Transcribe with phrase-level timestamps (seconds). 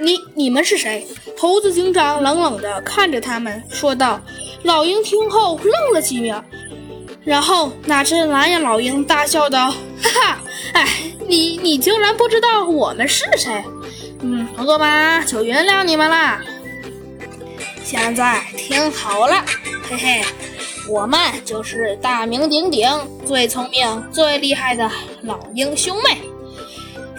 [0.00, 1.06] 你你们是谁？
[1.38, 4.20] 猴子警长冷冷地看着他们，说道。
[4.62, 6.42] 老鹰听后愣了几秒，
[7.24, 9.70] 然后那只蓝眼老鹰大笑道
[10.02, 10.38] ：“哈哈，
[10.72, 10.88] 哎，
[11.28, 13.64] 你你竟然不知道我们是谁？
[14.22, 16.40] 嗯，不过吧，就原谅你们啦。
[17.84, 19.44] 现在听好了，
[19.88, 20.24] 嘿嘿，
[20.88, 22.88] 我们就是大名鼎鼎、
[23.24, 24.90] 最聪明、最厉害的
[25.22, 26.18] 老鹰兄妹。”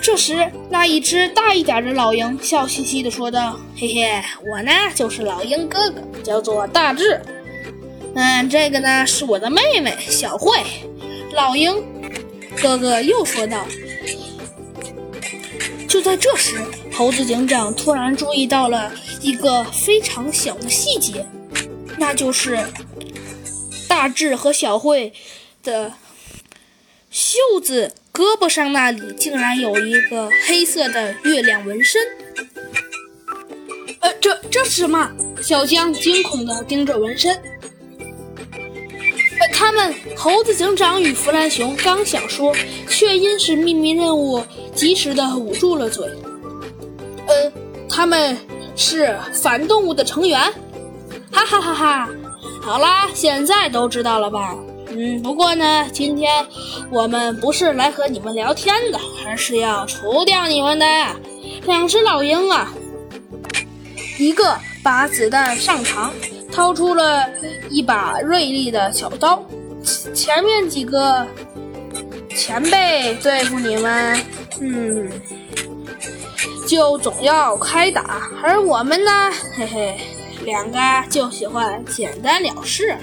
[0.07, 7.19] 这时，那一只大一点的老鹰笑嘻嘻地说道：“嘿嘿，我呢就是老鹰哥哥，叫做大智。
[8.15, 10.63] 嗯，这个呢是我的妹妹小慧。”
[11.35, 11.83] 老鹰
[12.61, 13.67] 哥哥又说道。
[15.89, 16.55] 就在这时，
[16.93, 18.89] 猴子警长突然注意到了
[19.21, 21.25] 一个非常小的细节，
[21.97, 22.57] 那就是
[23.89, 25.11] 大智和小慧
[25.61, 25.91] 的
[27.11, 27.93] 袖子。
[28.17, 32.01] 胳膊上那里竟然有一个黑色的月亮纹身，
[33.99, 35.07] 呃，这这是什么？
[35.39, 37.35] 小江惊恐地盯着纹身。
[39.39, 42.55] 呃，他们猴子警长与弗兰熊刚想说，
[42.89, 44.41] 却因是秘密任务，
[44.73, 46.07] 及时的捂住了嘴。
[47.27, 47.51] 呃，
[47.87, 48.35] 他们
[48.75, 50.41] 是反动物的成员，
[51.31, 52.09] 哈哈哈哈！
[52.63, 54.55] 好啦，现在都知道了吧？
[54.99, 56.43] 嗯，不过呢，今天
[56.89, 60.85] 我们不是来和你们聊天的，而是要除掉你们的。
[61.67, 62.73] 两只老鹰啊，
[64.17, 66.09] 一个把子弹上膛，
[66.51, 67.29] 掏出了
[67.69, 69.45] 一把锐利的小刀。
[70.15, 71.27] 前面几个
[72.35, 74.19] 前辈对付你们，
[74.59, 75.11] 嗯，
[76.67, 79.11] 就总要开打，而我们呢，
[79.55, 79.97] 嘿嘿，
[80.43, 82.97] 两个就喜欢简单了事。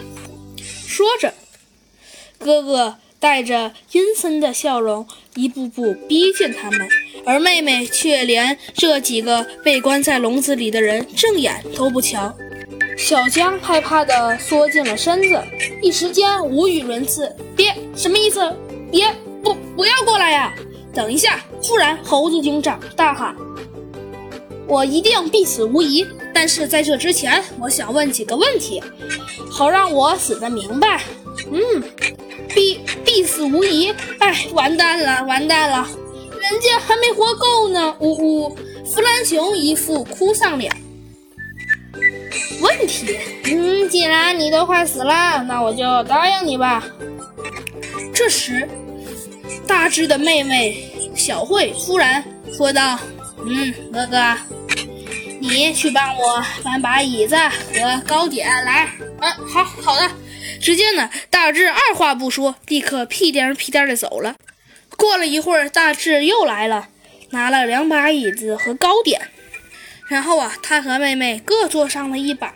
[0.88, 1.32] 说着。
[2.38, 6.88] 哥哥带着阴森的笑容，一步步逼近他们，
[7.24, 12.34] 而妹妹却连这几个被关在笼子里的人正眼都不瞧。
[12.96, 15.42] 小江害怕地缩进了身子，
[15.82, 17.34] 一时间无语伦次。
[17.56, 18.54] 别，什么意思？
[18.90, 19.12] 别，
[19.42, 20.54] 不，不要过来呀！
[20.92, 21.40] 等一下！
[21.60, 23.34] 突然，猴子警长大喊
[24.68, 26.06] ：“我一定必死无疑！
[26.32, 28.80] 但是在这之前，我想问几个问题，
[29.50, 31.02] 好让我死得明白。”
[31.50, 31.82] 嗯。
[32.48, 33.92] 必必死无疑！
[34.18, 35.86] 哎，完蛋了，完蛋了！
[36.40, 37.94] 人家还没活够呢！
[38.00, 40.70] 呜呜，弗兰熊一副哭丧脸。
[42.60, 43.16] 问题？
[43.44, 46.84] 嗯，既然你都快死了，那我就答应你吧。
[48.12, 48.68] 这时，
[49.66, 52.22] 大智的妹妹小慧突然
[52.56, 52.98] 说道
[53.46, 54.36] ：“嗯，哥哥，
[55.40, 58.88] 你去帮我搬把椅子和糕点来。”
[59.20, 60.10] 嗯，好好的。
[60.60, 64.36] 只见呢，大智二话不说，立刻屁颠屁颠的走了。
[64.96, 66.88] 过了一会儿，大智又来了，
[67.30, 69.28] 拿了两把椅子和糕点。
[70.06, 72.54] 然后啊，他和妹妹各坐上了一把，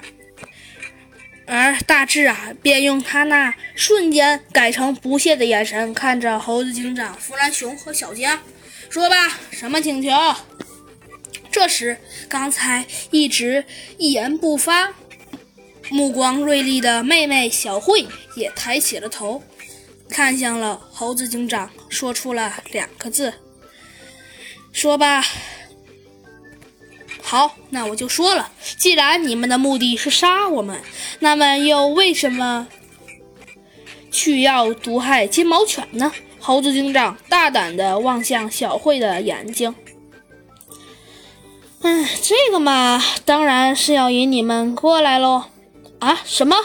[1.46, 8.38] 而大智啊，便用他那瞬间改成不屑的眼神看着猴子警长、弗兰熊和小江，
[8.90, 10.10] 说吧，什么请求？
[11.50, 11.96] 这时，
[12.28, 13.64] 刚才一直
[13.96, 14.92] 一言不发。
[15.90, 19.42] 目光锐利的妹妹小慧也抬起了头，
[20.08, 23.34] 看向了猴子警长，说出了两个字
[24.72, 25.24] ：“说吧。”
[27.22, 28.50] 好，那我就说了。
[28.78, 30.80] 既然你们的目的是杀我们，
[31.18, 32.68] 那么又为什么
[34.10, 36.12] 去要毒害金毛犬呢？
[36.40, 39.74] 猴子警长大胆地望向小慧的眼睛。
[41.82, 45.44] 嗯，这个嘛，当然是要引你们过来喽。
[46.00, 46.56] 啊，什么？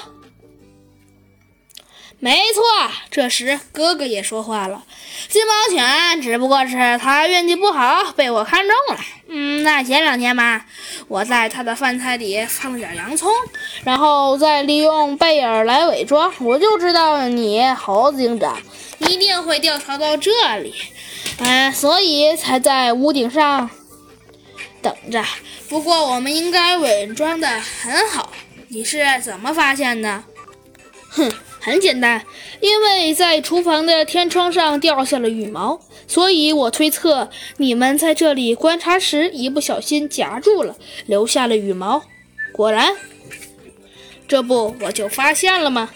[2.19, 2.63] 没错，
[3.11, 4.83] 这时哥哥也说话了。
[5.27, 9.03] 金毛犬只不过是它运气不好，被我看中了。
[9.27, 10.66] 嗯，那前两天吧，
[11.09, 13.29] 我在它的饭菜里放了点洋葱，
[13.83, 18.57] 然后再利用贝尔来伪装，我就知道你猴子警长
[19.00, 20.73] 一定会调查到这里，
[21.39, 23.69] 嗯，所以才在屋顶上
[24.81, 25.21] 等着。
[25.68, 28.31] 不过我们应该伪装的很好。
[28.74, 30.24] 你是怎么发现的？
[31.10, 32.25] 哼，很简单，
[32.60, 40.75] 因为在厨房的天窗上掉下了羽毛，所以我推测你们在这里观察时一不小心夹住了，
[41.06, 42.04] 留下了羽毛。
[42.52, 42.96] 果然，
[44.28, 45.92] 这不我就发现了吗？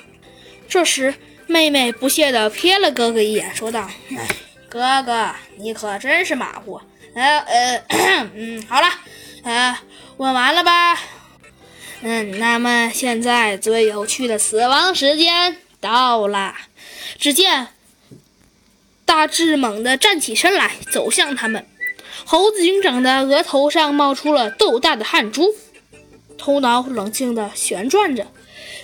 [0.70, 1.16] 这时，
[1.48, 4.28] 妹妹不屑地瞥了哥哥一眼，说道：“哎，
[4.70, 6.80] 哥哥，你可真是马虎。
[7.16, 7.84] 呃呃，
[8.36, 8.88] 嗯，好了，
[9.44, 9.80] 呃，
[10.18, 10.96] 问完了吧？”
[12.02, 16.56] 嗯，那么现在最有趣的死亡时间到了。
[17.18, 17.70] 只见
[19.04, 21.68] 大智猛地站起身来，走向他们。
[22.26, 25.56] 猴子警长的额头上冒出了豆大的汗珠，
[26.38, 28.28] 头脑冷静地旋转着，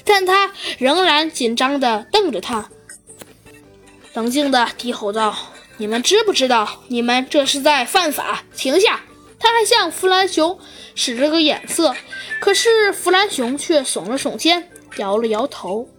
[0.04, 2.70] 但他仍然紧张地瞪着他，
[4.14, 5.38] 冷静地低吼道
[5.78, 8.44] ：“你们知不知道，你们这是在犯法？
[8.56, 9.02] 停下！”
[9.44, 10.58] 他还向弗兰熊
[10.96, 11.94] 使了个眼色，
[12.40, 15.90] 可是弗兰熊却耸了耸肩，摇了摇头。